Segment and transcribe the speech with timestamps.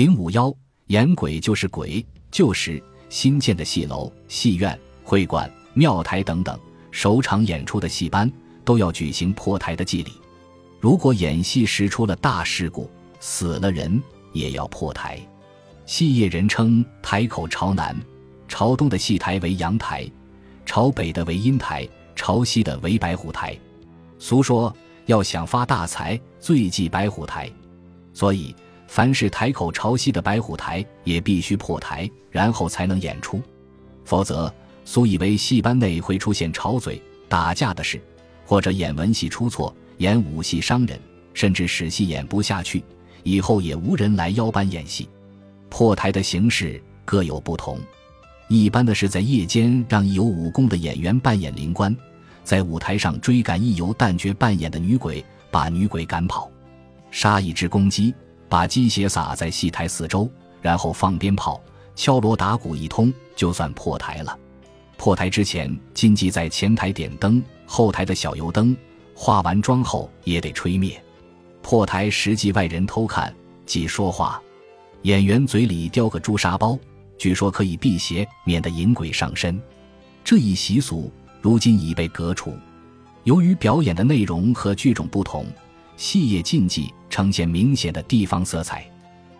[0.00, 0.50] 零五幺
[0.86, 6.58] 演鬼就是鬼，旧时新建的戏楼、戏院、会馆、庙台等等，
[6.90, 8.32] 首场演出的戏班
[8.64, 10.12] 都要举行破台的祭礼。
[10.80, 12.90] 如果演戏时出了大事故，
[13.20, 14.02] 死了人
[14.32, 15.20] 也要破台。
[15.84, 17.94] 戏业人称台口朝南，
[18.48, 20.10] 朝东的戏台为阳台，
[20.64, 21.86] 朝北的为阴台，
[22.16, 23.54] 朝西的为白虎台。
[24.18, 24.74] 俗说
[25.04, 27.52] 要想发大财，最忌白虎台，
[28.14, 28.56] 所以。
[28.90, 33.40] 凡是台口朝西的白虎台，也必须破台，然后才能演出。
[34.04, 34.52] 否则，
[34.84, 38.02] 苏以为戏班内会出现吵嘴、打架的事，
[38.44, 40.98] 或者演文戏出错、演武戏伤人，
[41.34, 42.82] 甚至使戏演不下去，
[43.22, 45.08] 以后也无人来邀班演戏。
[45.68, 47.78] 破台的形式各有不同，
[48.48, 51.96] 一般的是在夜间让一有武功的演员扮演灵官，
[52.42, 56.50] 在舞台上追赶一由旦角扮演的女鬼，把女鬼赶跑，
[57.12, 58.12] 杀一只公鸡。
[58.50, 60.28] 把鸡血撒在戏台四周，
[60.60, 61.62] 然后放鞭炮、
[61.94, 64.36] 敲锣打鼓一通，就算破台了。
[64.96, 68.76] 破台之前，禁忌在前台点灯，后台的小油灯
[69.14, 71.00] 化完妆后也得吹灭。
[71.62, 73.32] 破台实际外人偷看，
[73.64, 74.42] 即说话。
[75.02, 76.76] 演员嘴里叼个朱砂包，
[77.16, 79.62] 据说可以辟邪，免得引鬼上身。
[80.24, 81.08] 这一习俗
[81.40, 82.52] 如今已被革除。
[83.22, 85.46] 由于表演的内容和剧种不同。
[86.00, 88.90] 戏业禁忌呈现明显的地方色彩，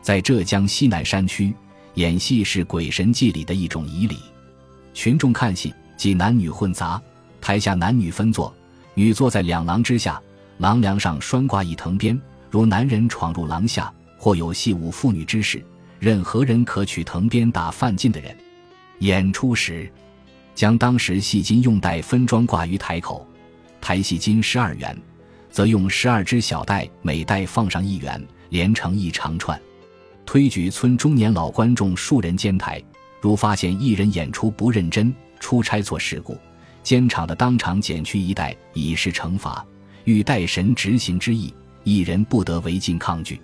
[0.00, 1.52] 在浙江西南山区，
[1.94, 4.18] 演戏是鬼神祭礼的一种仪礼。
[4.94, 7.02] 群众看戏即男女混杂，
[7.40, 8.54] 台下男女分坐，
[8.94, 10.22] 女坐在两廊之下，
[10.58, 12.16] 廊梁上拴挂一藤鞭。
[12.52, 15.60] 如男人闯入廊下，或有戏舞妇女之事，
[15.98, 18.32] 任何人可取藤鞭打犯禁的人。
[19.00, 19.90] 演出时，
[20.54, 23.26] 将当时戏金用带分装挂于台口，
[23.80, 24.96] 台戏金十二元。
[25.54, 29.56] 则用十二只小袋，每袋放上一元，连成一长串，
[30.26, 32.82] 推举村中年老观众数人监台。
[33.20, 36.36] 如发现一人演出不认真、出差错事故，
[36.82, 39.64] 监场的当场减去一袋，以示惩罚，
[40.02, 41.54] 欲代神执行之意。
[41.84, 43.40] 一人不得违禁抗拒，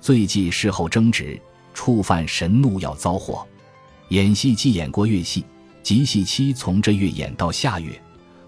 [0.00, 1.40] 罪忌事后争执，
[1.72, 3.46] 触犯神怒要遭祸。
[4.08, 5.44] 演戏既演过月戏，
[5.84, 7.92] 即戏期从这月演到下月，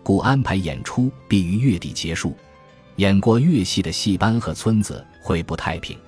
[0.02, 2.36] 故安排演出必于月底结束。
[2.96, 5.98] 演过越戏的戏班和村子会不太平，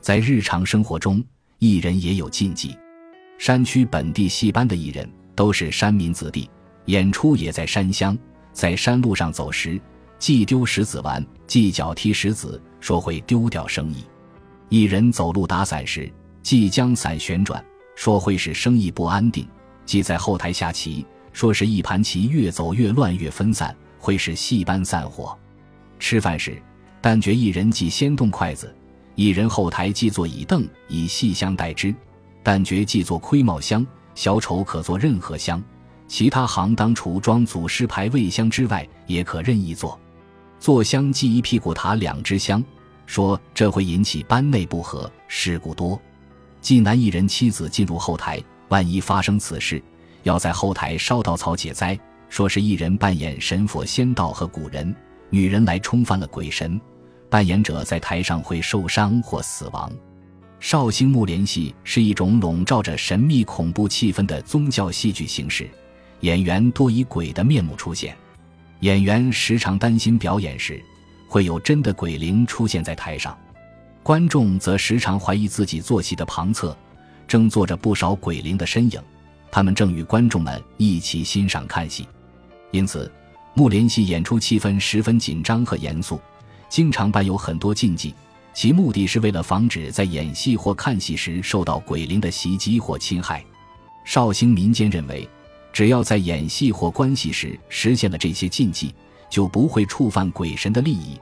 [0.00, 1.22] 在日常生活中，
[1.60, 2.76] 艺人也有禁忌。
[3.38, 6.50] 山区本地戏班的艺人都是山民子弟，
[6.86, 8.18] 演出也在山乡，
[8.52, 9.80] 在山路上走时，
[10.18, 14.04] 既丢石子玩，既脚踢石子，说会丢掉生意。
[14.68, 16.12] 艺人走路打伞时，
[16.42, 19.44] 即将伞旋转，说会使生意不安定；
[19.86, 25.38] 即在后台下棋，说是一盘棋越走越乱，越分散，会使戏班散伙。
[26.04, 26.60] 吃饭时，
[27.00, 28.76] 旦角一人即先动筷子，
[29.14, 31.94] 一人后台即坐椅凳，以细香代之。
[32.44, 35.64] 旦角即坐盔帽香，小丑可坐任何香。
[36.06, 39.98] 其他行当除装祖师牌位香之外，也可任意坐。
[40.60, 42.62] 坐香即一屁股塔两支香，
[43.06, 45.98] 说这会引起班内不和，事故多。
[46.60, 48.38] 济南一人妻子进入后台，
[48.68, 49.82] 万一发生此事，
[50.22, 51.98] 要在后台烧稻草解灾，
[52.28, 54.94] 说是一人扮演神佛、仙道和古人。
[55.30, 56.80] 女人来冲犯了鬼神，
[57.28, 59.90] 扮演者在台上会受伤或死亡。
[60.60, 65.68] 绍兴木莲戏是一种笼罩着神秘恐怖气氛的宗教戏剧形式，
[66.20, 68.16] 演员多以鬼的面目出现。
[68.80, 70.82] 演员时常担心表演时
[71.28, 73.36] 会有真的鬼灵出现在台上，
[74.02, 76.76] 观众则时常怀疑自己坐席的旁侧
[77.26, 79.00] 正坐着不少鬼灵的身影，
[79.50, 82.06] 他们正与观众们一起欣赏看戏，
[82.70, 83.10] 因此。
[83.56, 86.20] 木莲戏演出气氛十分紧张和严肃，
[86.68, 88.12] 经常伴有很多禁忌，
[88.52, 93.44] 其目的是为了防止在演戏或看戏时受到鬼灵的袭击或侵害。
[94.04, 95.28] 绍兴民间认为，
[95.72, 98.92] 只要在演戏或观戏时实现了这些禁忌，
[99.30, 101.16] 就不会触犯鬼神的利益，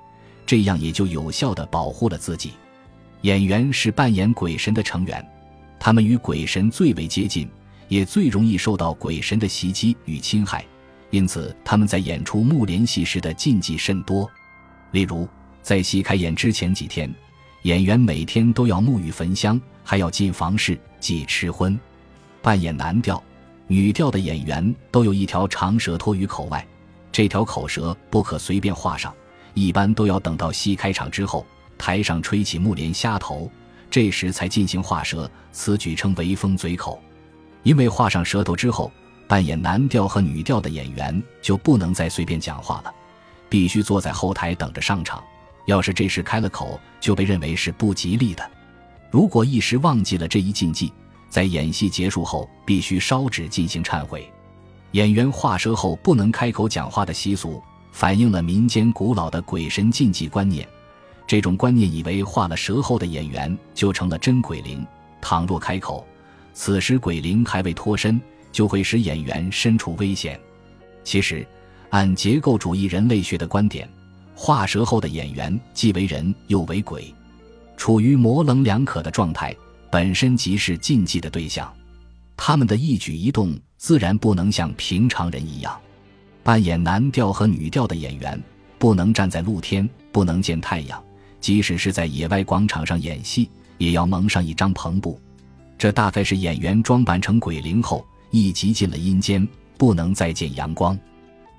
[0.47, 2.53] 这样也就有效地保护了自己。
[3.21, 5.23] 演员是扮演鬼神的成员，
[5.79, 7.47] 他们与鬼神最为接近，
[7.89, 10.65] 也最容易受到鬼神的袭击与侵害。
[11.13, 14.29] 因此，他们在演出木莲戏时的禁忌甚多。
[14.93, 15.29] 例如，
[15.61, 17.15] 在戏开演之前几天，
[17.65, 21.79] 演员每天都要沐浴焚香，还要进房事，忌吃荤。
[22.41, 23.23] 扮演男调、
[23.67, 26.67] 女调的演员都有一条长舌托于口外，
[27.13, 29.15] 这条口舌不可随便画上，
[29.53, 31.45] 一般都要等到戏开场之后，
[31.77, 33.53] 台上吹起木莲虾头，
[33.91, 36.99] 这时才进行画舌，此举称为封嘴口。
[37.65, 38.91] 因为画上舌头之后。
[39.33, 42.93] 扮演男调和女调的演员就不能再随便讲话了，
[43.49, 45.25] 必须坐在后台等着上场。
[45.65, 48.47] 要是这时开了口，就被认为是不吉利的。
[49.11, 50.93] 如果一时忘记了这一禁忌，
[51.31, 54.31] 在演戏结束后必须烧纸进行忏悔。
[54.91, 60.69] 演员画蛇后不能开口讲话的习俗，反映了民间古老的鬼神禁忌观念。
[61.27, 64.87] 这种观念以为画了蛇后的演员就成了真鬼灵，
[65.23, 66.07] 倘若开口，
[66.53, 68.21] 此时鬼灵还未脱身，
[68.53, 70.39] 就会使演员身处危险。
[71.03, 71.45] 其实，
[71.91, 73.89] 按结构主义人类学的观点，
[74.35, 77.13] 画蛇后的演员既为人又为鬼，
[77.77, 79.55] 处于模棱两可的状态，
[79.91, 81.73] 本身即是禁忌的对象。
[82.37, 85.79] 他们的一举一动自然不能像平常人一样。
[86.43, 88.41] 扮演男调和女调的演员
[88.79, 91.03] 不能站在露天，不能见太阳。
[91.41, 93.49] 即使是在野外广场上演戏，
[93.79, 95.21] 也要蒙上一张篷布。
[95.77, 99.47] 这大概是演员装扮成鬼灵后，一即进了阴间，
[99.79, 100.99] 不能再见阳光。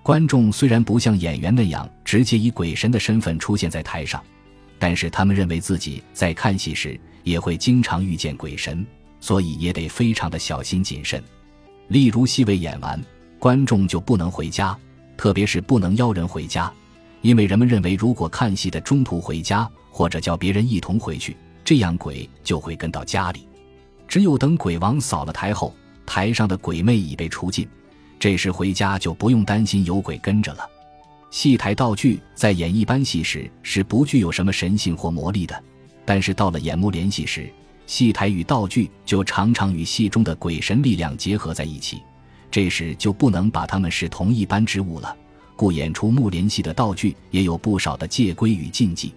[0.02, 4.22] 观众虽然不像演员那样直接以鬼神的身份出现在台上，
[4.78, 8.86] 但是他们认为自己在看戏时也会经常遇见鬼神，
[9.22, 11.24] 所以也得非常的小心谨慎。
[11.88, 13.02] 例如，戏未演完，
[13.40, 14.78] 观众就不能回家，
[15.16, 16.70] 特别是不能邀人回家。
[17.22, 23.48] 因为人们认为，如果看戏的中途回家，或者叫别人一同回去，这样鬼就会跟到家里。
[24.06, 25.74] 只有等鬼王扫了台后，
[26.13, 27.68] 台上的鬼魅已被除尽，
[28.19, 30.60] 这时回家就不用担心有鬼跟着了。
[31.31, 35.63] 戏台道具在演一般戏时是不具有什么神性或魔力的，
[36.06, 37.51] 但是到了演幕联戏时，
[37.88, 42.04] 戏台与道具就常常与戏中的鬼神力量结合在一起，
[42.51, 45.18] 这时就不能把他们视同一般之物了。
[45.56, 49.15] 故演出幕联戏的道具也有不少的戒规与禁忌。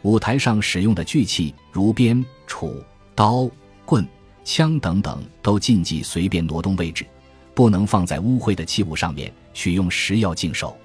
[0.00, 2.82] 舞台上使用的具器如鞭、杵、
[3.14, 3.46] 刀、
[3.84, 4.08] 棍、
[4.44, 7.06] 枪等等，都禁忌随便挪动位置，
[7.54, 10.76] 不能放在污秽的器物上面，许用时要净手。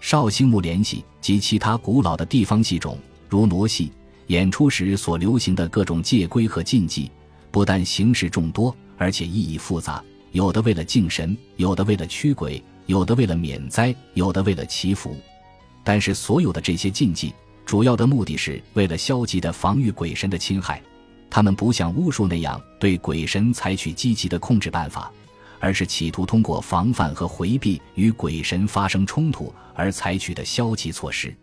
[0.00, 3.92] 绍兴木联戏及其他古老的地方戏种，如傩戏，
[4.26, 7.10] 演出时所流行的各种戒规和禁忌，
[7.50, 10.02] 不但形式众多，而且意义复杂，
[10.32, 12.62] 有的为了敬神，有的为了驱鬼。
[12.86, 15.16] 有的为了免灾，有的为了祈福，
[15.84, 17.32] 但是所有的这些禁忌，
[17.64, 20.82] 主要的目的是为了消极的防御鬼神的侵害。
[21.34, 25.10] 他们不像巫术那样对鬼神采取积极的控制办法，
[25.58, 31.34] 而是企图通过防范和回避与鬼神发生冲突而采取的消极措施。